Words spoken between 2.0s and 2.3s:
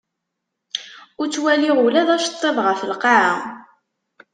d